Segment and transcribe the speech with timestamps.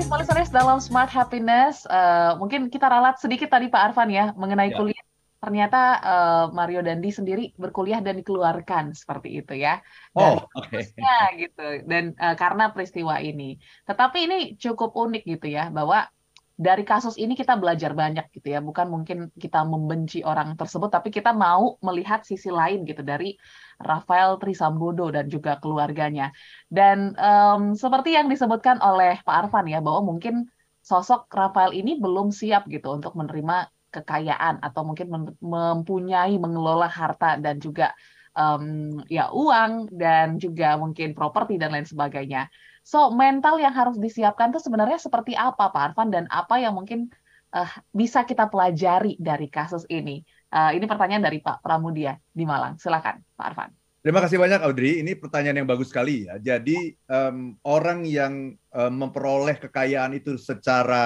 [0.00, 4.72] small listeners dalam Smart Happiness, uh, mungkin kita ralat sedikit tadi Pak Arfan ya mengenai
[4.72, 4.76] ya.
[4.76, 5.04] kuliah.
[5.40, 9.80] Ternyata uh, Mario Dandi sendiri berkuliah dan dikeluarkan seperti itu ya.
[10.12, 10.68] Dan oh, oke.
[10.68, 11.48] Okay.
[11.48, 11.66] gitu.
[11.88, 13.56] Dan uh, karena peristiwa ini.
[13.88, 16.12] Tetapi ini cukup unik gitu ya bahwa
[16.60, 18.60] dari kasus ini kita belajar banyak gitu ya.
[18.60, 23.32] Bukan mungkin kita membenci orang tersebut, tapi kita mau melihat sisi lain gitu dari
[23.80, 26.36] Rafael Trisambodo dan juga keluarganya.
[26.68, 30.52] Dan um, seperti yang disebutkan oleh Pak Arfan ya, bahwa mungkin
[30.84, 37.56] sosok Rafael ini belum siap gitu untuk menerima kekayaan atau mungkin mempunyai mengelola harta dan
[37.56, 37.96] juga
[38.34, 42.50] um, ya uang dan juga mungkin properti dan lain sebagainya.
[42.80, 47.12] So, mental yang harus disiapkan itu sebenarnya seperti apa, Pak Arfan, dan apa yang mungkin
[47.52, 50.24] uh, bisa kita pelajari dari kasus ini?
[50.50, 52.80] Uh, ini pertanyaan dari Pak Pramudia di Malang.
[52.80, 53.70] Silakan, Pak Arfan.
[54.00, 55.04] Terima kasih banyak, Audrey.
[55.04, 56.40] Ini pertanyaan yang bagus sekali ya.
[56.40, 61.04] Jadi um, orang yang um, memperoleh kekayaan itu secara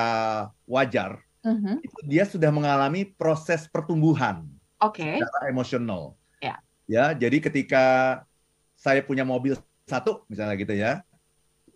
[0.62, 1.76] wajar, uh -huh.
[1.82, 4.46] itu dia sudah mengalami proses pertumbuhan,
[4.78, 5.18] okay.
[5.18, 6.14] secara emosional.
[6.84, 7.84] Ya, jadi ketika
[8.76, 9.56] saya punya mobil
[9.88, 11.00] satu, misalnya gitu ya,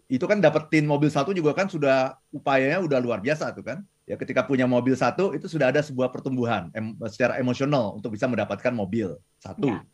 [0.09, 3.85] itu kan dapetin mobil satu juga kan sudah upayanya udah luar biasa tuh kan.
[4.09, 8.25] Ya ketika punya mobil satu itu sudah ada sebuah pertumbuhan em, secara emosional untuk bisa
[8.25, 9.69] mendapatkan mobil satu.
[9.69, 9.85] Ya.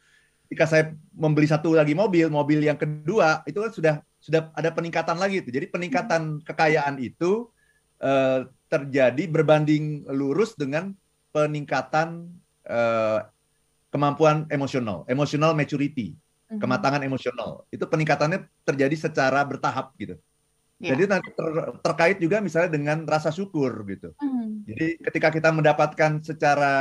[0.47, 5.19] Ketika saya membeli satu lagi mobil, mobil yang kedua itu kan sudah sudah ada peningkatan
[5.19, 5.51] lagi itu.
[5.51, 6.43] Jadi peningkatan hmm.
[6.47, 7.51] kekayaan itu
[7.99, 10.95] eh, terjadi berbanding lurus dengan
[11.35, 12.31] peningkatan
[12.71, 13.19] eh,
[13.95, 16.19] kemampuan emosional, emotional maturity.
[16.55, 16.61] Mhm.
[16.61, 20.21] kematangan emosional itu peningkatannya terjadi secara bertahap gitu.
[20.83, 20.95] Yeah.
[20.95, 21.47] Jadi nanti ter,
[21.81, 24.13] terkait juga misalnya dengan rasa syukur gitu.
[24.19, 24.69] Mm.
[24.69, 26.75] Jadi ketika kita mendapatkan secara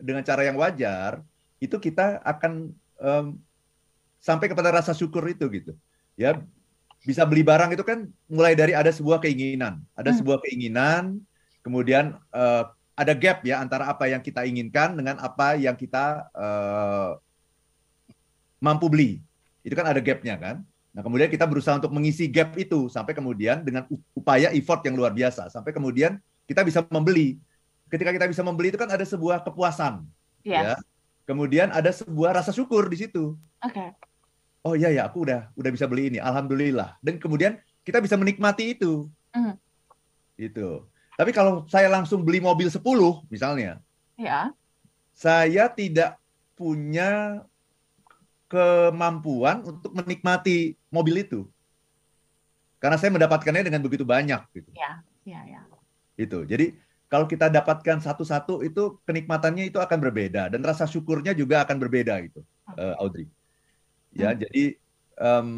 [0.00, 1.20] dengan cara yang wajar,
[1.62, 3.26] itu kita akan um,
[4.18, 5.72] sampai kepada rasa syukur itu gitu.
[6.18, 6.42] Ya
[7.06, 10.18] bisa beli barang itu kan mulai dari ada sebuah keinginan, ada mm.
[10.18, 11.22] sebuah keinginan,
[11.62, 12.66] kemudian uh,
[12.98, 17.14] ada gap ya antara apa yang kita inginkan dengan apa yang kita uh,
[18.58, 19.22] mampu beli.
[19.62, 20.66] Itu kan ada gapnya kan.
[20.90, 23.86] Nah kemudian kita berusaha untuk mengisi gap itu sampai kemudian dengan
[24.18, 26.18] upaya effort yang luar biasa sampai kemudian
[26.50, 27.38] kita bisa membeli.
[27.86, 30.02] Ketika kita bisa membeli itu kan ada sebuah kepuasan.
[30.42, 30.74] Yes.
[30.74, 30.76] Ya.
[31.22, 33.38] Kemudian ada sebuah rasa syukur di situ.
[33.62, 33.78] Oke.
[33.78, 33.88] Okay.
[34.66, 36.18] Oh iya ya, aku udah udah bisa beli ini.
[36.18, 36.98] Alhamdulillah.
[36.98, 39.06] Dan kemudian kita bisa menikmati itu.
[39.30, 39.54] Mm.
[40.34, 40.88] Itu.
[41.18, 42.78] Tapi kalau saya langsung beli mobil 10
[43.26, 43.82] misalnya.
[44.14, 44.54] Ya.
[45.10, 46.14] Saya tidak
[46.54, 47.42] punya
[48.46, 51.50] kemampuan untuk menikmati mobil itu.
[52.78, 54.70] Karena saya mendapatkannya dengan begitu banyak gitu.
[54.78, 55.60] Ya, ya, ya.
[56.14, 56.46] Itu.
[56.46, 56.78] Jadi
[57.10, 62.20] kalau kita dapatkan satu-satu itu kenikmatannya itu akan berbeda dan rasa syukurnya juga akan berbeda
[62.28, 62.78] gitu, okay.
[62.78, 63.26] uh, eh, Audrey.
[64.12, 64.38] Ya, hmm.
[64.44, 64.64] jadi
[65.16, 65.48] um,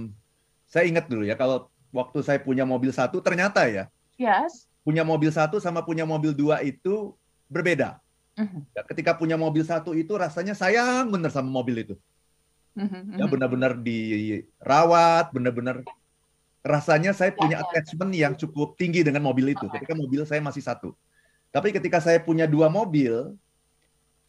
[0.71, 3.91] saya ingat dulu ya kalau waktu saya punya mobil satu ternyata ya.
[4.15, 4.70] Yes.
[4.91, 7.15] Punya mobil satu sama punya mobil dua itu
[7.47, 8.03] berbeda.
[8.35, 8.63] Uh -huh.
[8.75, 11.95] ya, ketika punya mobil satu itu rasanya sayang bener sama mobil itu.
[12.79, 13.19] Mm-hmm.
[13.19, 15.83] Ya benar-benar dirawat, benar-benar
[16.63, 17.67] rasanya saya punya ya, ya.
[17.67, 19.67] attachment yang cukup tinggi dengan mobil itu.
[19.67, 20.95] Ketika mobil saya masih satu.
[21.51, 23.35] Tapi ketika saya punya dua mobil,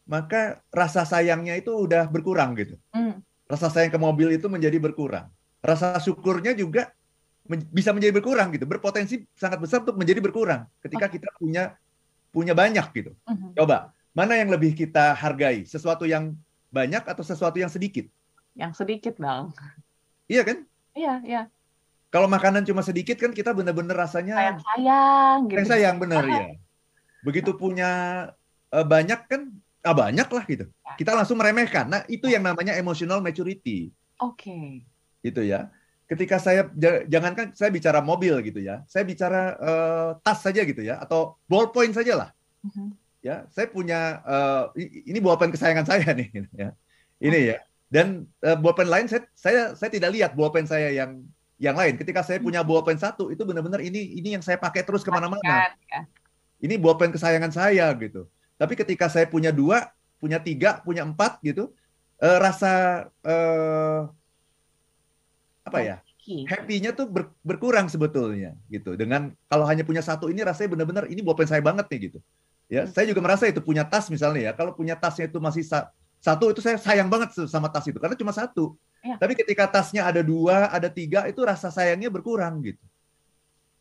[0.10, 2.76] maka rasa sayangnya itu udah berkurang gitu.
[2.98, 3.22] Mm.
[3.46, 5.30] Rasa sayang ke mobil itu menjadi berkurang.
[5.62, 6.90] Rasa syukurnya juga
[7.52, 8.64] men bisa menjadi berkurang gitu.
[8.64, 11.76] Berpotensi sangat besar untuk menjadi berkurang ketika kita punya
[12.32, 13.12] punya banyak gitu.
[13.28, 13.60] -hmm.
[13.60, 15.68] Coba, mana yang lebih kita hargai?
[15.68, 16.32] Sesuatu yang
[16.72, 18.08] banyak atau sesuatu yang sedikit?
[18.56, 19.56] yang sedikit dong.
[20.28, 20.58] Iya kan?
[20.96, 21.42] Iya, iya.
[22.12, 25.56] Kalau makanan cuma sedikit kan kita bener-bener rasanya sayang-sayang gitu.
[25.64, 26.44] Sayang, sayang bener ya.
[27.28, 27.92] Begitu punya
[28.76, 29.42] uh, banyak kan
[29.82, 30.66] ah banyak lah gitu.
[30.68, 30.94] Ya.
[31.00, 31.88] Kita langsung meremehkan.
[31.88, 33.96] Nah, itu yang namanya emotional maturity.
[34.20, 34.52] Oke.
[34.52, 34.66] Okay.
[35.24, 35.72] Gitu ya.
[36.12, 36.68] Ketika saya
[37.08, 38.84] jangankan saya bicara mobil gitu ya.
[38.92, 42.30] Saya bicara uh, tas saja gitu ya atau ballpoint saja lah.
[42.62, 42.76] Uh mhm.
[42.76, 42.92] -huh.
[43.22, 46.76] Ya, saya punya uh, ini ballpoint kesayangan saya nih ya.
[47.22, 47.58] Ini ya
[47.92, 51.20] dan uh, bolpen lain saya saya saya tidak lihat bolpen saya yang
[51.60, 52.00] yang lain.
[52.00, 55.76] Ketika saya punya bolpen satu itu benar-benar ini ini yang saya pakai terus ke mana-mana.
[55.92, 56.08] Ya.
[56.64, 58.32] Ini bolpen kesayangan saya gitu.
[58.56, 59.92] Tapi ketika saya punya dua,
[60.24, 61.76] punya tiga, punya empat gitu,
[62.24, 64.08] uh, rasa uh,
[65.66, 65.98] apa ya?
[66.22, 68.94] Happy-nya tuh ber, berkurang sebetulnya gitu.
[68.94, 72.20] Dengan kalau hanya punya satu ini rasanya benar-benar ini bolpen saya banget nih gitu.
[72.72, 72.94] Ya, hmm.
[72.94, 74.52] saya juga merasa itu punya tas misalnya ya.
[74.54, 75.66] Kalau punya tasnya itu masih
[76.22, 78.78] satu itu saya sayang banget sama tas itu karena cuma satu.
[79.02, 79.18] Ya.
[79.18, 82.84] Tapi ketika tasnya ada dua, ada tiga, itu rasa sayangnya berkurang gitu.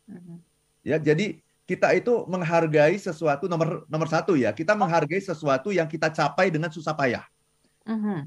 [0.09, 0.41] Uh-huh.
[0.81, 1.37] Ya, jadi
[1.69, 4.49] kita itu menghargai sesuatu nomor nomor satu ya.
[4.49, 7.23] Kita menghargai sesuatu yang kita capai dengan susah payah.
[7.85, 8.25] Uh-huh.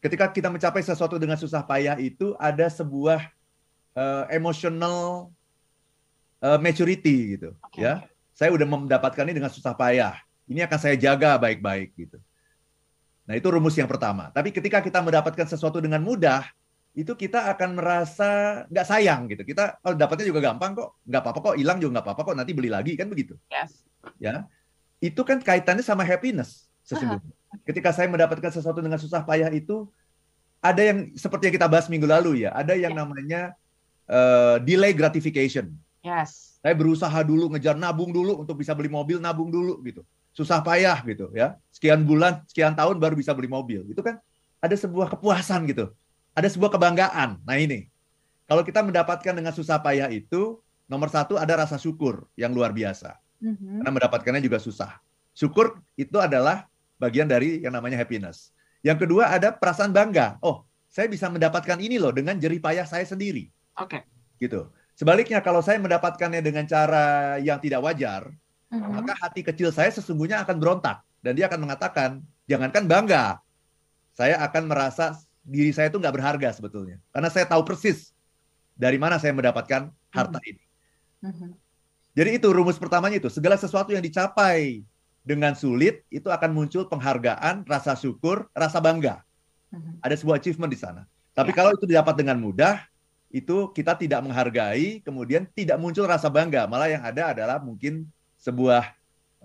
[0.00, 3.20] Ketika kita mencapai sesuatu dengan susah payah itu ada sebuah
[3.92, 5.28] uh, emotional
[6.40, 7.84] uh, maturity gitu okay.
[7.84, 7.94] ya.
[8.32, 10.16] saya udah mendapatkan ini dengan susah payah.
[10.48, 12.16] Ini akan saya jaga baik-baik gitu.
[13.28, 14.32] Nah itu rumus yang pertama.
[14.32, 16.48] Tapi ketika kita mendapatkan sesuatu dengan mudah
[16.96, 19.44] itu kita akan merasa nggak sayang gitu.
[19.44, 20.96] Kita kalau dapatnya juga gampang kok.
[21.04, 21.54] Nggak apa-apa kok.
[21.60, 22.36] Hilang juga nggak apa-apa kok.
[22.40, 23.36] Nanti beli lagi kan begitu.
[23.52, 23.84] Yes.
[24.16, 24.48] ya.
[24.98, 29.86] Itu kan kaitannya sama happiness sesungguhnya ketika saya mendapatkan sesuatu dengan susah payah itu
[30.58, 33.00] ada yang seperti yang kita bahas minggu lalu ya ada yang yeah.
[33.00, 33.40] namanya
[34.10, 35.70] uh, delay gratification
[36.02, 40.02] yes saya berusaha dulu ngejar nabung dulu untuk bisa beli mobil nabung dulu gitu
[40.34, 44.18] susah payah gitu ya sekian bulan sekian tahun baru bisa beli mobil itu kan
[44.58, 45.94] ada sebuah kepuasan gitu
[46.34, 47.42] ada sebuah kebanggaan.
[47.42, 47.90] Nah ini,
[48.46, 53.18] kalau kita mendapatkan dengan susah payah itu, nomor satu ada rasa syukur yang luar biasa.
[53.40, 53.74] Mm-hmm.
[53.82, 54.98] Karena mendapatkannya juga susah.
[55.34, 56.66] Syukur itu adalah
[57.00, 58.52] bagian dari yang namanya happiness.
[58.84, 60.36] Yang kedua ada perasaan bangga.
[60.44, 63.48] Oh, saya bisa mendapatkan ini loh dengan jerih payah saya sendiri.
[63.80, 63.96] Oke.
[63.96, 64.02] Okay.
[64.36, 64.68] Gitu.
[64.92, 68.28] Sebaliknya kalau saya mendapatkannya dengan cara yang tidak wajar,
[68.68, 69.00] mm-hmm.
[69.00, 73.40] maka hati kecil saya sesungguhnya akan berontak dan dia akan mengatakan, jangankan bangga,
[74.12, 77.00] saya akan merasa diri saya itu nggak berharga sebetulnya.
[77.16, 78.12] Karena saya tahu persis
[78.76, 80.50] dari mana saya mendapatkan harta hmm.
[80.52, 80.64] ini.
[81.24, 81.52] Hmm.
[82.12, 84.82] Jadi itu rumus pertamanya itu, segala sesuatu yang dicapai
[85.20, 89.20] dengan sulit itu akan muncul penghargaan, rasa syukur, rasa bangga.
[89.70, 90.00] Hmm.
[90.00, 91.04] Ada sebuah achievement di sana.
[91.36, 91.56] Tapi ya.
[91.56, 92.82] kalau itu didapat dengan mudah,
[93.30, 98.10] itu kita tidak menghargai, kemudian tidak muncul rasa bangga, malah yang ada adalah mungkin
[98.42, 98.90] sebuah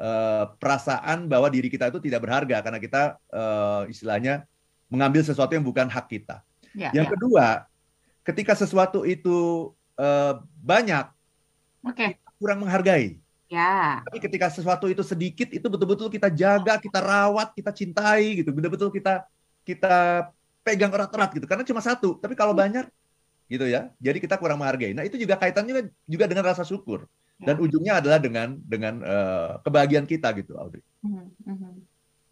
[0.02, 4.50] uh, perasaan bahwa diri kita itu tidak berharga karena kita uh, istilahnya
[4.90, 6.42] mengambil sesuatu yang bukan hak kita.
[6.74, 7.12] Ya, yang ya.
[7.14, 7.48] kedua,
[8.26, 9.70] ketika sesuatu itu
[10.02, 11.06] uh, banyak,
[11.86, 12.18] okay.
[12.18, 13.22] kita kurang menghargai.
[13.46, 14.02] Ya.
[14.02, 18.90] Tapi ketika sesuatu itu sedikit, itu betul-betul kita jaga, kita rawat, kita cintai gitu, betul-betul
[18.90, 19.26] kita
[19.62, 19.96] kita
[20.66, 21.46] pegang erat-erat gitu.
[21.46, 22.90] Karena cuma satu, tapi kalau banyak,
[23.46, 23.94] gitu ya.
[24.02, 24.98] Jadi kita kurang menghargai.
[24.98, 27.06] Nah itu juga kaitannya juga dengan rasa syukur.
[27.36, 27.62] Dan ya.
[27.68, 30.82] ujungnya adalah dengan dengan uh, kebahagiaan kita gitu, Audrey.
[31.04, 31.74] Mm -hmm.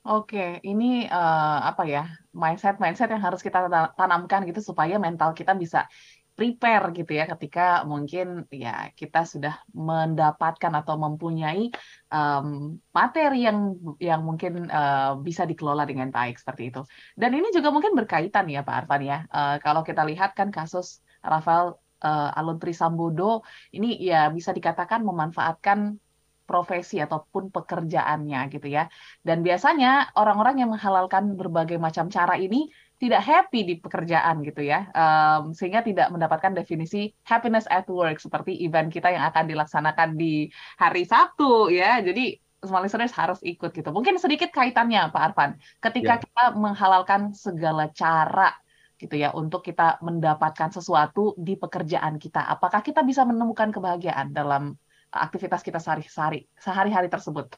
[0.04, 5.56] Oke, ini uh, apa ya mindset mindset yang harus kita tanamkan gitu supaya mental kita
[5.56, 5.88] bisa
[6.34, 11.70] prepare gitu ya ketika mungkin ya kita sudah mendapatkan atau mempunyai
[12.10, 16.82] um, materi yang yang mungkin uh, bisa dikelola dengan baik seperti itu.
[17.14, 19.18] Dan ini juga mungkin berkaitan ya Pak Arfan ya.
[19.30, 26.02] Uh, kalau kita lihat kan kasus Rafael uh, Aluntri Sambodo ini ya bisa dikatakan memanfaatkan
[26.44, 28.92] profesi ataupun pekerjaannya gitu ya.
[29.24, 32.68] Dan biasanya orang-orang yang menghalalkan berbagai macam cara ini
[33.04, 38.64] tidak happy di pekerjaan gitu ya, um, sehingga tidak mendapatkan definisi happiness at work seperti
[38.64, 40.48] event kita yang akan dilaksanakan di
[40.80, 42.00] hari Sabtu ya.
[42.00, 43.92] Jadi semua listeners harus ikut gitu.
[43.92, 46.24] Mungkin sedikit kaitannya Pak Arfan, ketika yeah.
[46.24, 48.56] kita menghalalkan segala cara
[48.96, 52.40] gitu ya untuk kita mendapatkan sesuatu di pekerjaan kita.
[52.48, 54.80] Apakah kita bisa menemukan kebahagiaan dalam
[55.12, 57.54] aktivitas kita sehari-hari sehari-hari tersebut.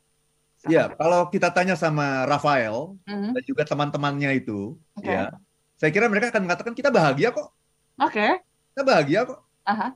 [0.66, 3.32] Iya, kalau kita tanya sama Rafael mm-hmm.
[3.38, 5.14] dan juga teman-temannya itu, okay.
[5.14, 5.24] ya,
[5.78, 7.54] saya kira mereka akan mengatakan kita bahagia kok.
[8.02, 8.18] Oke.
[8.18, 8.32] Okay.
[8.74, 9.40] Kita bahagia kok.
[9.66, 9.94] Aha.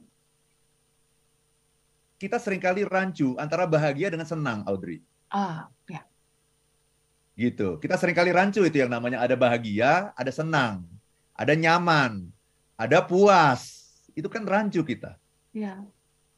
[2.20, 5.00] Kita sering kali rancu antara bahagia dengan senang, Audrey.
[5.32, 6.04] Ah, ya.
[7.40, 7.80] Gitu.
[7.80, 10.84] Kita sering kali rancu itu yang namanya ada bahagia, ada senang,
[11.32, 12.28] ada nyaman,
[12.76, 13.88] ada puas.
[14.12, 15.16] Itu kan rancu kita.
[15.56, 15.80] Iya.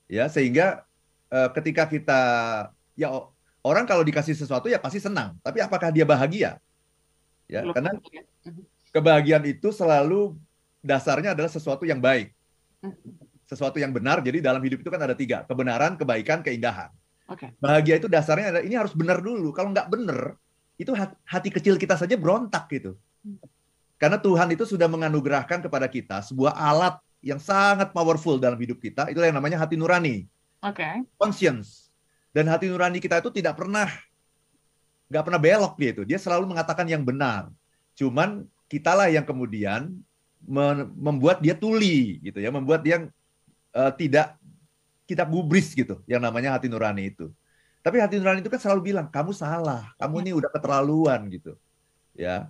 [0.05, 0.85] Ya, sehingga
[1.33, 2.21] uh, ketika kita
[2.93, 3.09] ya
[3.61, 6.57] orang kalau dikasih sesuatu ya pasti senang, tapi apakah dia bahagia?
[7.45, 8.23] Ya, karena ya.
[8.47, 8.63] Mhm.
[8.95, 10.39] kebahagiaan itu selalu
[10.79, 12.31] dasarnya adalah sesuatu yang baik.
[12.81, 12.95] Mhm.
[13.45, 14.23] Sesuatu yang benar.
[14.23, 16.89] Jadi dalam hidup itu kan ada tiga, kebenaran, kebaikan, keindahan.
[17.27, 17.51] Okay.
[17.59, 19.51] Bahagia itu dasarnya adalah ini harus benar dulu.
[19.51, 20.35] Kalau nggak benar,
[20.79, 20.91] itu
[21.27, 22.95] hati kecil kita saja berontak gitu.
[23.27, 23.43] Mhm.
[23.99, 29.13] Karena Tuhan itu sudah menganugerahkan kepada kita sebuah alat yang sangat powerful dalam hidup kita,
[29.13, 30.25] itu yang namanya hati nurani.
[30.65, 30.81] Oke.
[30.81, 30.95] Okay.
[31.21, 31.90] Conscience.
[32.31, 33.91] Dan hati nurani kita itu tidak pernah
[35.11, 36.03] nggak pernah belok dia itu.
[36.07, 37.51] Dia selalu mengatakan yang benar.
[37.99, 39.99] Cuman kitalah yang kemudian
[40.95, 43.05] membuat dia tuli gitu ya, membuat dia
[43.75, 44.39] uh, tidak
[45.05, 47.29] kita gubris gitu, yang namanya hati nurani itu.
[47.83, 51.59] Tapi hati nurani itu kan selalu bilang kamu salah, kamu ini udah keterlaluan gitu,
[52.15, 52.47] ya.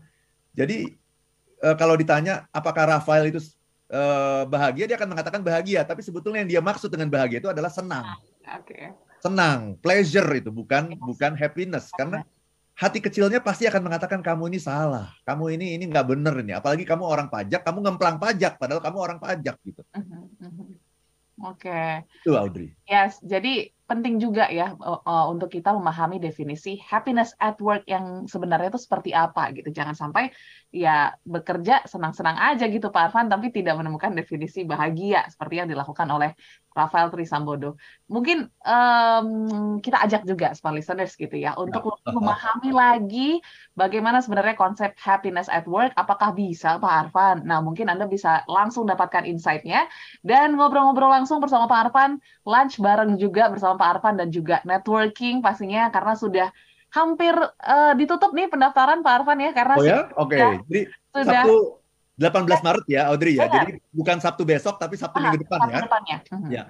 [0.53, 0.93] Jadi
[1.65, 3.41] uh, kalau ditanya apakah Rafael itu
[3.89, 5.81] uh, bahagia, dia akan mengatakan bahagia.
[5.83, 8.05] Tapi sebetulnya yang dia maksud dengan bahagia itu adalah senang.
[8.61, 8.93] Okay.
[9.21, 11.93] Senang, pleasure itu bukan bukan happiness.
[11.93, 12.25] Karena
[12.73, 16.57] hati kecilnya pasti akan mengatakan kamu ini salah, kamu ini ini nggak bener ini.
[16.57, 19.85] Apalagi kamu orang pajak, kamu ngemplang pajak, padahal kamu orang pajak gitu.
[19.93, 20.25] Uh -huh.
[21.41, 21.69] Oke.
[21.69, 21.91] Okay.
[22.21, 22.69] Itu Audrey.
[22.85, 28.71] Yes, jadi penting juga ya uh, untuk kita memahami definisi happiness at work yang sebenarnya
[28.71, 29.73] itu seperti apa gitu.
[29.73, 30.29] Jangan sampai
[30.71, 36.07] ya bekerja senang-senang aja gitu Pak Arfan, tapi tidak menemukan definisi bahagia seperti yang dilakukan
[36.07, 36.31] oleh
[36.71, 37.75] Rafael Trisambodo.
[38.07, 39.27] Mungkin um,
[39.83, 43.29] kita ajak juga smart listeners gitu ya untuk memahami lagi
[43.75, 45.91] bagaimana sebenarnya konsep happiness at work.
[45.99, 47.43] Apakah bisa Pak Arfan?
[47.43, 49.91] Nah mungkin Anda bisa langsung dapatkan insight-nya
[50.23, 55.43] dan ngobrol-ngobrol langsung bersama Pak Arfan, lunch bareng juga bersama Pak Arfan dan juga networking
[55.43, 56.47] pastinya karena sudah
[56.91, 60.35] hampir uh, ditutup nih pendaftaran Pak Arfan ya karena Oh ya, oke.
[60.35, 60.59] Okay.
[60.67, 60.81] Jadi
[61.15, 61.57] sudah Sabtu
[62.19, 63.47] 18 Maret ya, Audrey ya.
[63.47, 65.81] Jadi bukan Sabtu besok tapi Sabtu ah, minggu depan Sabtu ya.
[65.87, 66.17] Depannya.
[66.51, 66.63] Ya.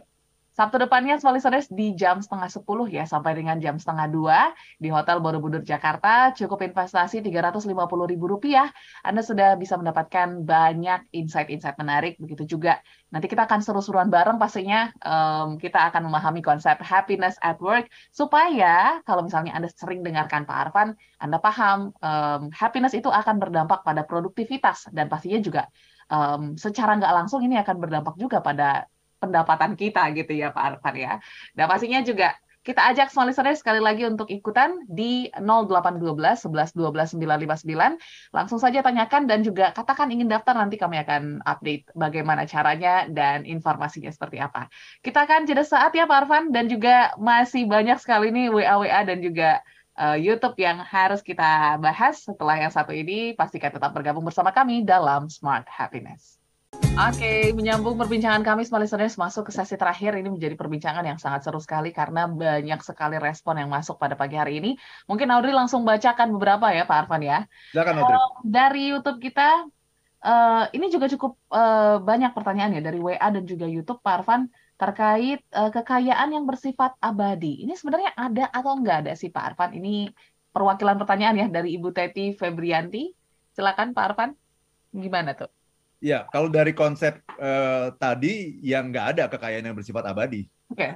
[0.52, 4.40] Sabtu depannya Listeners di jam setengah sepuluh ya sampai dengan jam setengah dua.
[4.76, 8.68] Di Hotel Borobudur Jakarta cukup investasi tiga ratus lima puluh ribu rupiah.
[9.02, 12.84] Anda sudah bisa mendapatkan banyak insight-insight menarik begitu juga.
[13.16, 14.92] Nanti kita akan seru-seruan bareng pastinya.
[15.00, 20.58] Um, kita akan memahami konsep happiness at work supaya kalau misalnya Anda sering dengarkan Pak
[20.68, 25.64] Arfan Anda paham um, happiness itu akan berdampak pada produktivitas dan pastinya juga
[26.12, 28.91] um, secara nggak langsung ini akan berdampak juga pada
[29.22, 31.14] pendapatan kita gitu ya Pak Arfan ya.
[31.54, 37.18] Dan pastinya juga kita ajak semua listener sekali lagi untuk ikutan di 0812 11 12
[37.18, 37.98] 959.
[38.30, 43.50] Langsung saja tanyakan dan juga katakan ingin daftar nanti kami akan update bagaimana caranya dan
[43.50, 44.70] informasinya seperti apa.
[45.02, 49.18] Kita akan jeda saat ya Pak Arfan dan juga masih banyak sekali nih WA-WA dan
[49.26, 49.66] juga
[49.98, 53.34] uh, YouTube yang harus kita bahas setelah yang satu ini.
[53.34, 56.41] Pastikan tetap bergabung bersama kami dalam Smart Happiness.
[57.02, 61.58] Oke, menyambung perbincangan kami listeners masuk ke sesi terakhir ini menjadi perbincangan yang sangat seru
[61.58, 64.78] sekali karena banyak sekali respon yang masuk pada pagi hari ini.
[65.10, 67.50] Mungkin Audrey langsung bacakan beberapa ya Pak Arfan ya.
[67.74, 68.18] Silakan Audrey.
[68.18, 69.66] Uh, dari YouTube kita
[70.22, 74.52] uh, ini juga cukup uh, banyak pertanyaan ya dari WA dan juga YouTube Pak Arfan
[74.78, 77.66] terkait uh, kekayaan yang bersifat abadi.
[77.66, 79.78] Ini sebenarnya ada atau enggak ada sih Pak Arfan?
[79.78, 80.10] Ini
[80.52, 83.14] perwakilan pertanyaan ya dari Ibu Teti Febrianti.
[83.54, 84.32] Silakan Pak Arfan.
[84.92, 85.61] Gimana tuh?
[86.02, 90.50] Ya, kalau dari konsep uh, tadi yang nggak ada kekayaan yang bersifat abadi.
[90.74, 90.90] Oke.
[90.90, 90.92] Okay.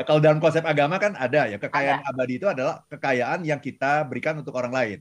[0.00, 2.08] ya, kalau dalam konsep agama kan ada ya kekayaan ada.
[2.08, 4.98] abadi itu adalah kekayaan yang kita berikan untuk orang lain.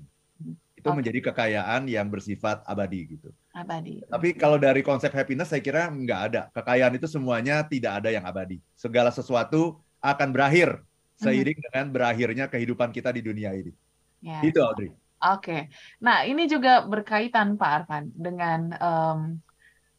[0.75, 0.97] Itu okay.
[0.99, 3.31] menjadi kekayaan yang bersifat abadi gitu.
[3.55, 4.03] Abadi.
[4.03, 6.41] Tapi kalau dari konsep happiness saya kira nggak ada.
[6.51, 8.59] Kekayaan itu semuanya tidak ada yang abadi.
[8.75, 10.83] Segala sesuatu akan berakhir
[11.23, 11.71] seiring mm -hmm.
[11.71, 13.71] dengan berakhirnya kehidupan kita di dunia ini.
[14.19, 14.43] Yeah.
[14.43, 14.91] Itu Audrey.
[15.23, 15.71] Oke.
[16.03, 19.19] Nah, ini juga berkaitan Pak Arfan dengan um,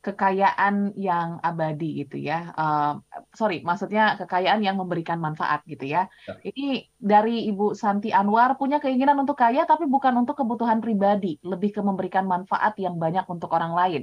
[0.05, 2.53] kekayaan yang abadi gitu ya.
[2.53, 3.01] Uh,
[3.33, 6.13] sorry, maksudnya kekayaan yang memberikan manfaat gitu ya.
[6.29, 6.37] ya.
[6.45, 11.73] Ini dari Ibu Santi Anwar punya keinginan untuk kaya tapi bukan untuk kebutuhan pribadi, lebih
[11.73, 14.03] ke memberikan manfaat yang banyak untuk orang lain.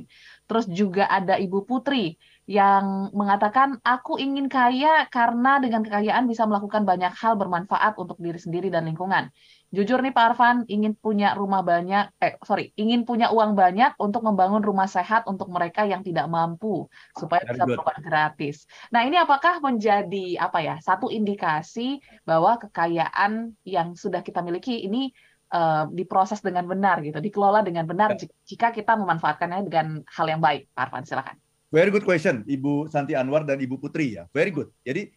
[0.49, 2.17] Terus juga ada Ibu Putri
[2.51, 8.36] yang mengatakan aku ingin kaya karena dengan kekayaan bisa melakukan banyak hal bermanfaat untuk diri
[8.36, 9.31] sendiri dan lingkungan.
[9.72, 14.27] Jujur nih Pak Arfan, ingin punya rumah banyak, eh sorry, ingin punya uang banyak untuk
[14.27, 18.67] membangun rumah sehat untuk mereka yang tidak mampu supaya bisa berobat gratis.
[18.91, 25.15] Nah ini apakah menjadi apa ya satu indikasi bahwa kekayaan yang sudah kita miliki ini
[25.55, 28.27] uh, diproses dengan benar gitu, dikelola dengan benar ya.
[28.43, 31.40] jika kita memanfaatkannya dengan hal yang baik, Pak Arfan, silakan.
[31.71, 34.67] Very good question, Ibu Santi Anwar dan Ibu Putri ya, very good.
[34.83, 35.09] Jadi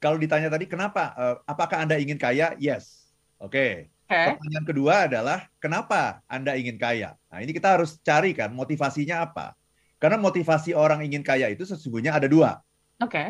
[0.00, 2.56] kalau ditanya tadi kenapa, uh, apakah anda ingin kaya?
[2.56, 3.02] Yes
[3.42, 3.90] Oke.
[4.06, 4.38] Okay.
[4.38, 7.18] Pertanyaan kedua adalah kenapa Anda ingin kaya?
[7.26, 9.58] Nah, ini kita harus cari kan motivasinya apa?
[9.98, 12.62] Karena motivasi orang ingin kaya itu sesungguhnya ada dua.
[13.02, 13.10] Oke.
[13.10, 13.28] Okay.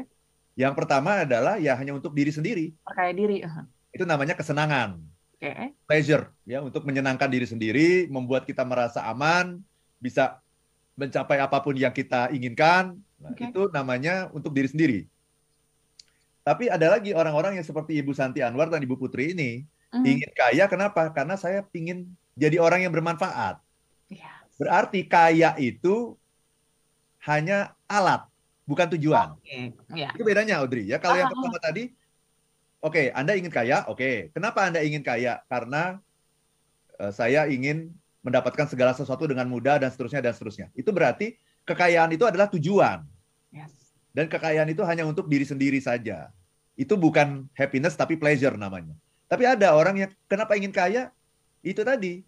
[0.52, 2.76] Yang pertama adalah ya hanya untuk diri sendiri.
[2.84, 3.40] Perkaya diri.
[3.94, 5.00] Itu namanya kesenangan.
[5.38, 5.48] Oke.
[5.48, 5.68] Okay.
[5.88, 9.64] Pleasure ya untuk menyenangkan diri sendiri, membuat kita merasa aman,
[9.96, 10.41] bisa
[10.98, 12.96] mencapai apa pun yang kita inginkan.
[13.22, 13.48] Nah, okay.
[13.48, 15.00] itu namanya untuk diri sendiri.
[16.42, 20.04] Tapi ada lagi orang-orang yang seperti Ibu Santi Anwar dan Ibu Putri ini Mm.
[20.08, 21.12] Ingin kaya kenapa?
[21.12, 23.60] Karena saya ingin jadi orang yang bermanfaat.
[24.08, 24.24] Yes.
[24.56, 26.16] Berarti kaya itu
[27.28, 28.24] hanya alat,
[28.64, 29.36] bukan tujuan.
[29.44, 29.76] Okay.
[29.92, 30.16] Yeah.
[30.16, 30.96] Itu bedanya Audrey ya.
[30.96, 31.36] Kalau yang ah, ah.
[31.36, 31.84] pertama tadi,
[32.80, 34.00] oke, okay, Anda ingin kaya, oke.
[34.00, 34.16] Okay.
[34.32, 35.44] Kenapa Anda ingin kaya?
[35.44, 36.00] Karena
[36.96, 40.66] uh, saya ingin mendapatkan segala sesuatu dengan mudah dan seterusnya dan seterusnya.
[40.78, 41.34] Itu berarti
[41.66, 43.02] kekayaan itu adalah tujuan.
[43.50, 43.94] Yes.
[44.14, 46.30] Dan kekayaan itu hanya untuk diri sendiri saja.
[46.78, 48.94] Itu bukan happiness tapi pleasure namanya.
[49.26, 51.10] Tapi ada orang yang kenapa ingin kaya?
[51.60, 52.22] Itu tadi.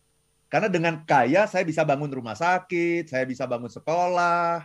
[0.50, 4.62] Karena dengan kaya saya bisa bangun rumah sakit, saya bisa bangun sekolah,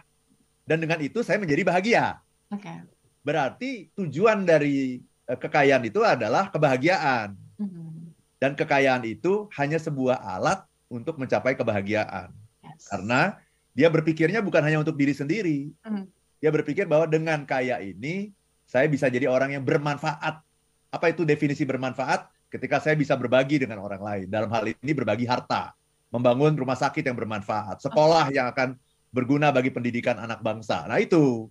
[0.70, 2.06] dan dengan itu saya menjadi bahagia.
[2.54, 2.86] Okay.
[3.26, 7.34] Berarti tujuan dari eh, kekayaan itu adalah kebahagiaan.
[7.58, 7.90] Mm-hmm.
[8.38, 12.34] Dan kekayaan itu hanya sebuah alat untuk mencapai kebahagiaan.
[12.66, 12.90] Yes.
[12.90, 13.38] Karena
[13.78, 15.72] dia berpikirnya bukan hanya untuk diri sendiri.
[15.86, 16.10] Mm.
[16.42, 18.34] Dia berpikir bahwa dengan kaya ini
[18.66, 20.42] saya bisa jadi orang yang bermanfaat
[20.90, 22.28] apa itu definisi bermanfaat?
[22.50, 24.26] Ketika saya bisa berbagi dengan orang lain.
[24.26, 25.78] Dalam hal ini berbagi harta,
[26.10, 28.74] membangun rumah sakit yang bermanfaat, sekolah yang akan
[29.14, 30.90] berguna bagi pendidikan anak bangsa.
[30.90, 31.46] Nah itu.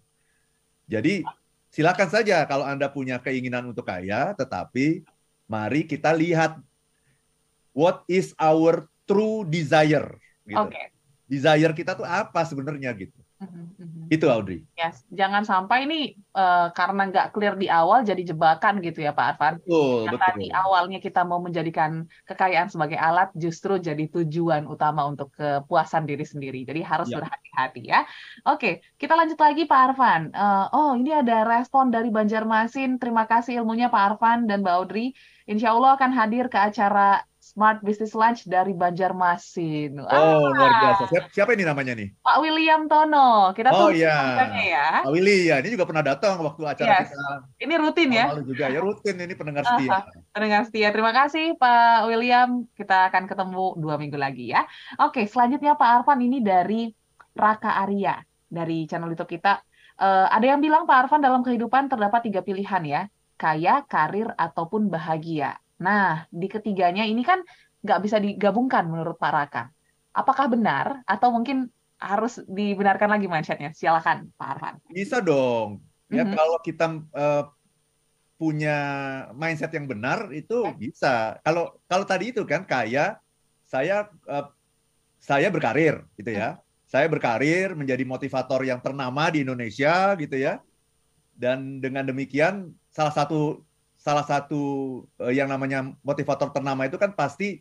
[0.91, 1.23] Jadi
[1.71, 5.07] silakan saja kalau Anda punya keinginan untuk kaya, tetapi
[5.47, 6.59] mari kita lihat
[7.71, 10.21] what is our true desire.
[10.45, 10.61] Gitu.
[10.61, 10.93] Oke.
[11.29, 13.17] Desire kita tuh apa sebenarnya gitu.
[13.39, 14.03] Mhm, mhm.
[14.11, 14.67] Itu Audrey.
[14.75, 15.07] Yes.
[15.15, 19.55] Jangan sampai ini eh, karena nggak clear di awal jadi jebakan gitu ya Pak Arfan.
[19.63, 20.27] Betul, Yang betul.
[20.27, 26.27] tadi awalnya kita mau menjadikan kekayaan sebagai alat justru jadi tujuan utama untuk kepuasan diri
[26.27, 26.67] sendiri.
[26.67, 27.23] Jadi harus Ya.
[27.23, 28.01] berhati-hati ya.
[28.43, 30.23] Oke, kita lanjut lagi Pak Arfan.
[30.35, 32.99] Eh, oh, ini ada respon dari Banjarmasin.
[32.99, 35.15] Terima kasih ilmunya Pak Arfan dan Mbak Audrey.
[35.47, 37.23] Insya Allah akan hadir ke acara
[37.59, 39.99] Smart Business Lunch dari Banjarmasin.
[39.99, 41.03] Oh, luar Ah, biasa.
[41.11, 42.15] Siapa, siapa ini namanya nih?
[42.23, 43.51] Pak William Tono.
[43.51, 44.47] Kita Oh, iya.
[44.55, 45.03] ya.
[45.03, 47.11] Pak Willy ya, ini juga pernah datang waktu acara Yes.
[47.11, 47.27] kita
[47.59, 48.31] Ini rutin ya.
[48.47, 49.75] juga ya rutin ini pendengar Aha.
[49.75, 49.99] setia.
[50.31, 52.63] Pendengar setia, terima kasih Pak William.
[52.79, 54.63] Kita akan ketemu dua minggu lagi ya.
[55.03, 56.95] Oke, selanjutnya Pak Arfan ini dari
[57.35, 59.59] Raka Arya dari channel YouTube kita.
[59.99, 63.01] Eh, ada yang bilang Pak Arfan dalam kehidupan terdapat tiga pilihan ya,
[63.35, 65.59] kaya, karir, ataupun bahagia.
[65.79, 67.43] Nah, di ketiganya ini kan
[67.83, 69.63] nggak bisa digabungkan menurut Pak Raka.
[70.11, 73.71] Apakah benar atau mungkin harus dibenarkan lagi mindsetnya?
[73.71, 74.75] Silakan Pak Arfan.
[74.91, 75.83] Bisa dong.
[76.11, 76.35] Ya Mhm.
[76.35, 77.45] kalau kita eh,
[78.39, 78.77] punya
[79.35, 80.75] mindset yang benar itu Ya.
[80.75, 81.15] bisa.
[81.43, 83.19] Kalau kalau tadi itu kan kaya,
[83.67, 84.47] saya eh,
[85.19, 86.59] saya berkarir gitu ya.
[86.89, 90.63] Saya berkarir menjadi motivator yang ternama di Indonesia gitu ya.
[91.39, 93.63] Dan dengan demikian salah satu
[93.99, 94.57] salah satu
[95.27, 97.59] eh, yang namanya motivator ternama itu kan pasti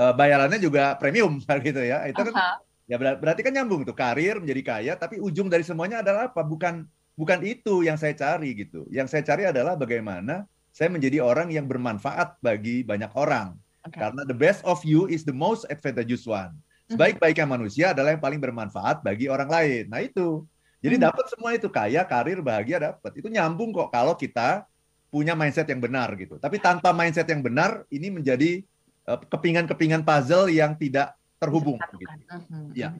[0.00, 2.04] eh, bayarannya juga premium gitu ya.
[2.10, 5.64] Itu kan Aha, Ya ber- berarti kan nyambung tuh karir menjadi kaya, tapi ujung dari
[5.64, 6.44] semuanya adalah apa?
[6.44, 6.84] Bukan
[7.16, 8.84] bukan itu yang saya cari gitu.
[8.92, 13.56] Yang saya cari adalah bagaimana saya menjadi orang yang bermanfaat bagi banyak orang.
[13.88, 13.96] oke.
[13.96, 16.52] Karena the best of you is the most advantageous one.
[16.92, 19.84] Sebaik-baiknya manusia adalah yang paling bermanfaat bagi orang lain.
[19.88, 20.44] Nah itu.
[20.84, 21.04] Jadi Hmm.
[21.08, 23.16] dapat semua itu kaya, karir, bahagia dapat.
[23.16, 24.68] Itu nyambung kok kalau kita
[25.14, 26.42] punya mindset yang benar gitu.
[26.42, 28.66] Tapi tanpa mindset yang benar, ini menjadi
[29.06, 31.78] eh, kepingan-kepingan puzzle yang tidak terhubung.
[31.94, 32.10] Gitu.
[32.34, 32.90] Mhm, Ya.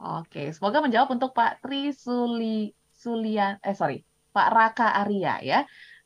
[0.00, 5.60] Oke, semoga menjawab untuk Pak Tri Suli Sulian eh sorry, Pak Raka Arya ya.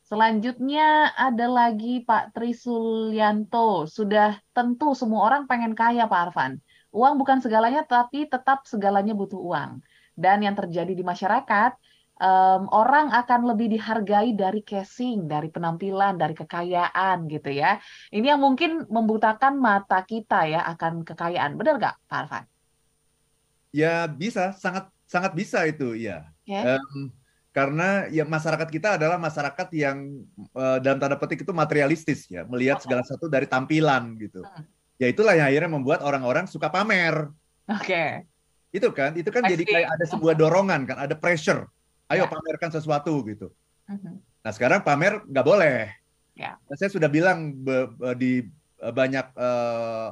[0.05, 3.87] Selanjutnya ada lagi Pak Tri Sulianto.
[3.89, 6.61] Sudah tentu semua orang pengen kaya Pak Arfan.
[6.95, 9.83] Uang bukan segalanya tapi tetap segalanya butuh uang.
[10.15, 11.75] Dan yang terjadi di masyarakat
[12.15, 17.79] em, orang akan lebih dihargai dari casing, dari penampilan, dari kekayaan gitu ya.
[18.11, 21.59] Ini yang mungkin membutakan mata kita ya akan kekayaan.
[21.59, 22.43] Benar nggak, Pak Arfan?
[23.75, 26.23] Ya bisa, sangat sangat bisa itu ya.
[26.47, 26.79] Ya.
[26.79, 27.11] Em,
[27.55, 32.83] karena ya masyarakat kita adalah masyarakat yang eh, dalam tanda petik itu materialistis ya, melihat
[32.83, 34.43] segala sesuatu dari tampilan gitu.
[34.43, 34.67] Hmm.
[34.95, 37.27] Ya itulah yang akhirnya membuat orang-orang suka pamer.
[37.67, 38.23] Oke.
[38.71, 39.71] Itu kan, itu kan jadi Pasti.
[39.75, 41.67] kayak ada sebuah dorongan kan, ada pressure.
[42.05, 42.29] Ayo Ya.
[42.29, 43.49] pamerkan sesuatu gitu.
[43.89, 44.21] Mhm.
[44.21, 45.89] Nah sekarang pamer nggak boleh.
[46.35, 46.59] Ya.
[46.67, 48.31] Nah, saya sudah bilang be- be- di
[48.77, 50.07] eh, banyak eh,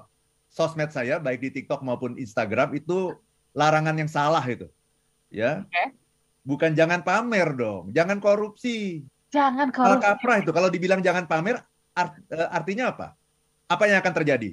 [0.47, 3.13] sosmed saya, baik di TikTok maupun Instagram itu
[3.51, 4.65] larangan yang salah itu.
[5.27, 5.67] Ya.
[5.67, 5.83] Oke.
[6.43, 9.03] Bukan jangan pamer dong, jangan korupsi.
[9.29, 10.01] Jangan korupsi.
[10.01, 10.51] kaprah itu.
[10.51, 11.59] Kalau dibilang jangan pamer,
[11.91, 13.07] art- eh, artinya apa?
[13.67, 14.51] Apa yang akan terjadi?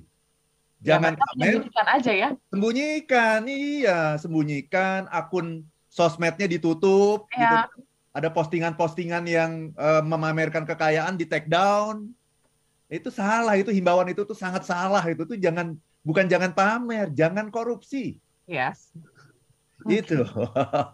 [0.80, 2.28] Ya, Jangan mereka pamer, menyembunyikan aja ya.
[2.50, 3.40] sembunyikan.
[3.46, 5.00] Iya, sembunyikan.
[5.06, 7.26] Akun sosmednya ditutup.
[7.34, 7.66] Ya.
[7.66, 7.84] Gitu.
[8.10, 12.10] Ada postingan-postingan yang eh, memamerkan kekayaan di take down.
[12.90, 13.58] Itu salah.
[13.58, 15.02] Itu himbauan itu tuh sangat salah.
[15.06, 15.74] Itu tuh jangan
[16.06, 18.18] bukan jangan pamer, jangan korupsi.
[18.50, 18.90] Yes.
[19.88, 20.28] Itu.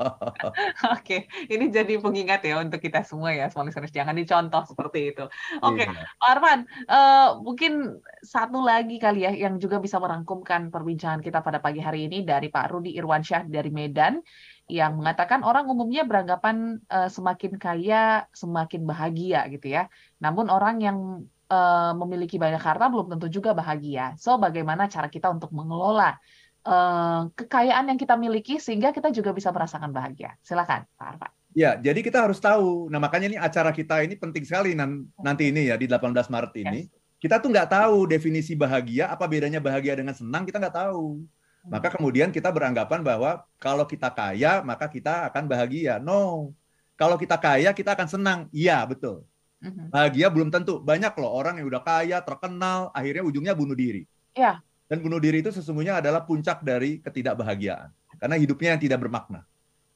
[0.95, 3.91] Oke, ini jadi pengingat ya untuk kita semua ya, semua listeners.
[3.91, 5.25] Jangan dicontoh seperti itu.
[5.59, 6.07] Oke, Iya.
[6.23, 11.59] Pak Arfan, eh, mungkin satu lagi kali ya yang juga bisa merangkumkan perbincangan kita pada
[11.59, 14.23] pagi hari ini dari Pak Rudi Irwansyah dari Medan
[14.67, 19.87] yang mengatakan orang umumnya beranggapan eh, semakin kaya semakin bahagia gitu ya.
[20.19, 20.99] Namun orang yang
[21.47, 24.19] eh, memiliki banyak harta belum tentu juga bahagia.
[24.19, 26.19] So bagaimana cara kita untuk mengelola
[26.67, 30.35] eh, kekayaan yang kita miliki sehingga kita juga bisa merasakan bahagia?
[30.43, 31.33] Silakan, Pak Arfan.
[31.57, 32.93] Ya, jadi kita harus tahu.
[32.93, 36.53] Nah, makanya ini acara kita ini penting sekali nan- nanti ini ya di 18 Maret
[36.61, 36.85] ini.
[37.17, 41.25] Kita tuh nggak tahu definisi bahagia, apa bedanya bahagia dengan senang, kita nggak tahu.
[41.67, 45.99] Maka kemudian kita beranggapan bahwa kalau kita kaya, maka kita akan bahagia.
[45.99, 46.55] No.
[46.95, 48.41] Kalau kita kaya, kita akan senang.
[48.55, 49.27] Iya, betul.
[49.61, 49.91] Mhm.
[49.91, 50.79] Bahagia belum tentu.
[50.79, 54.07] Banyak loh orang yang udah kaya, terkenal, akhirnya ujungnya bunuh diri.
[54.33, 54.63] Iya.
[54.87, 57.91] Dan bunuh diri itu sesungguhnya adalah puncak dari ketidakbahagiaan.
[58.17, 59.43] Karena hidupnya yang tidak bermakna.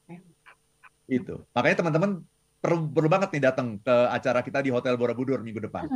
[0.05, 0.19] Ya.
[1.07, 1.47] Itu.
[1.55, 2.11] Makanya teman-teman
[2.59, 5.87] perlu, perlu banget nih datang ke acara kita di Hotel Borobudur minggu depan.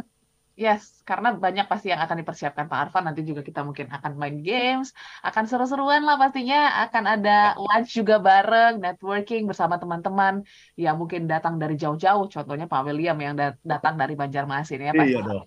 [0.56, 3.04] Yes, karena banyak pasti yang akan dipersiapkan Pak Arfan.
[3.04, 6.80] Nanti juga kita mungkin akan main games, akan seru-seruan lah pastinya.
[6.80, 10.48] Akan ada lunch juga bareng, networking bersama teman-teman
[10.80, 12.32] yang mungkin datang dari jauh-jauh.
[12.32, 13.36] Contohnya Pak William yang
[13.68, 14.92] datang dari Banjarmasin ya.
[14.96, 15.46] Pasti Iya dong.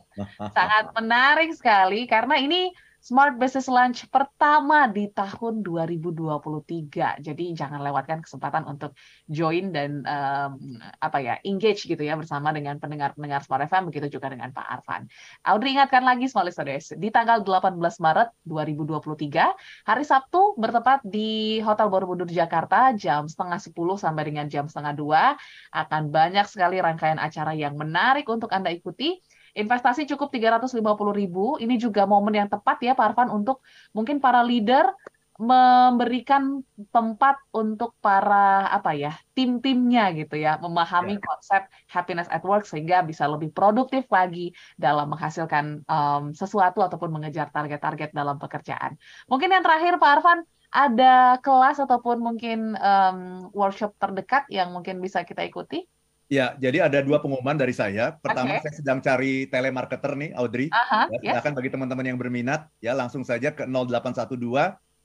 [0.52, 7.22] sangat menarik sekali karena ini Smart Business Lunch pertama di tahun 2023.
[7.22, 8.98] Jadi jangan lewatkan kesempatan untuk
[9.30, 14.34] join dan um, apa ya engage gitu ya bersama dengan pendengar-pendengar Smart FM begitu juga
[14.34, 15.06] dengan Pak Arfan.
[15.46, 21.86] Audrey ingatkan lagi Smart Listeners di tanggal 18 Maret 2023 hari Sabtu bertepat di Hotel
[21.86, 27.54] Borobudur Jakarta jam setengah 10 sampai dengan jam setengah 2 akan banyak sekali rangkaian acara
[27.54, 29.22] yang menarik untuk Anda ikuti
[29.58, 30.78] Investasi cukup 350
[31.10, 31.58] ribu.
[31.58, 34.94] Ini juga momen yang tepat ya Pak Arfan untuk mungkin para leader
[35.38, 41.22] memberikan tempat untuk para apa ya tim-timnya gitu ya memahami yeah.
[41.22, 47.54] konsep happiness at work sehingga bisa lebih produktif lagi dalam menghasilkan um, sesuatu ataupun mengejar
[47.54, 48.98] target-target dalam pekerjaan.
[49.30, 50.42] Mungkin yang terakhir Pak Arfan
[50.74, 55.86] ada kelas ataupun mungkin um, workshop terdekat yang mungkin bisa kita ikuti?
[56.28, 58.20] Ya, jadi ada dua pengumuman dari saya.
[58.20, 58.68] Pertama, okay.
[58.68, 60.68] saya sedang cari telemarketer nih, Audrey.
[60.68, 61.58] Uh-huh, ya, silakan yes.
[61.64, 64.36] bagi teman-teman yang berminat, ya langsung saja ke 0812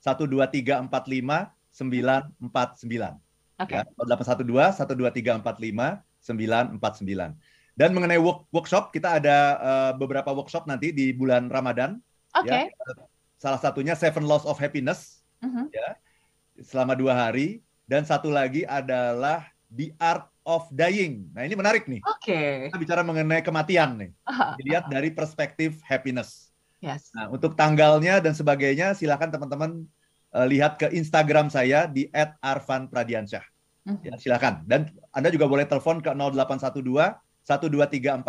[0.04, 0.84] 12345
[1.72, 2.44] 949.
[3.56, 3.80] Okay.
[3.80, 6.04] Ya, 0812 12345
[6.84, 7.80] 949.
[7.80, 12.04] Dan mengenai work, workshop, kita ada uh, beberapa workshop nanti di bulan Ramadan.
[12.36, 12.52] Oke.
[12.52, 12.64] Okay.
[12.68, 12.94] Ya.
[13.40, 15.72] Salah satunya Seven Laws of Happiness, uh-huh.
[15.72, 15.96] ya,
[16.60, 17.64] selama dua hari.
[17.88, 21.32] Dan satu lagi adalah The Art of Dying.
[21.32, 22.00] Nah ini menarik nih.
[22.06, 22.32] Oke.
[22.32, 22.52] Okay.
[22.70, 24.12] Kita bicara mengenai kematian nih.
[24.60, 26.52] Dilihat dari perspektif happiness.
[26.84, 27.12] Yes.
[27.16, 29.72] Nah untuk tanggalnya dan sebagainya silakan teman-teman
[30.36, 32.12] uh, lihat ke Instagram saya di
[32.44, 33.44] @arfanpradiansyah.
[33.84, 34.06] Mm -hmm.
[34.08, 34.64] Ya silakan.
[34.68, 36.80] Dan Anda juga boleh telepon ke 0812
[37.44, 38.24] 12345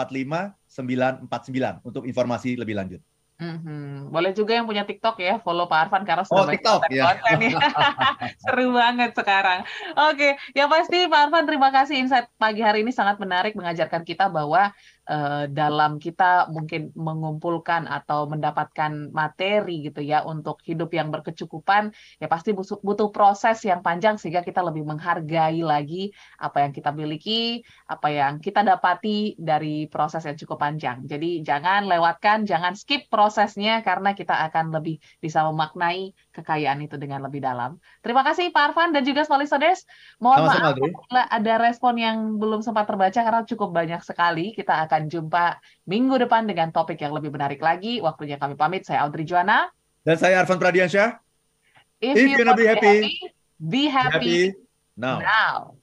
[0.66, 3.00] 949 untuk informasi lebih lanjut.
[3.35, 4.14] Mm-hmm.
[4.14, 7.03] Boleh juga yang punya TikTok ya, follow Pak Arfan karena sudah oh, banyak TikTok, ya.
[7.11, 7.59] konten ya.
[8.47, 9.66] Seru banget sekarang.
[10.07, 14.31] Oke, yang pasti Pak Arfan terima kasih insight pagi hari ini sangat menarik mengajarkan kita
[14.31, 14.70] bahwa
[15.07, 22.27] uh, dalam kita mungkin mengumpulkan atau mendapatkan materi gitu ya untuk hidup yang berkecukupan ya
[22.27, 28.09] pasti butuh, proses yang panjang sehingga kita lebih menghargai lagi apa yang kita miliki, apa
[28.11, 31.05] yang kita dapati dari proses yang cukup panjang.
[31.05, 36.99] Jadi jangan lewatkan, jangan skip proses prosesnya karena kita akan lebih bisa memaknai kekayaan itu
[36.99, 37.79] dengan lebih dalam.
[38.03, 39.87] Terima kasih Pak Arfan dan juga Small Listeners.
[40.18, 44.51] Mohon Sama-sama, maaf ada respon yang belum sempat terbaca karena cukup banyak sekali.
[44.51, 48.03] Kita akan jumpa minggu depan dengan topik yang lebih menarik lagi.
[48.03, 48.83] Waktunya kami pamit.
[48.83, 49.70] Saya Audrey Juana.
[50.03, 51.23] Dan saya Arfan Pradiansyah.
[52.03, 54.38] If, If you, you be happy, happy, be happy, be happy
[54.99, 55.23] now.
[55.23, 55.79] now.